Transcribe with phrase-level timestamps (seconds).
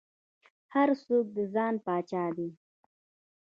[0.73, 2.49] هر څوک د ځان پاچا دى.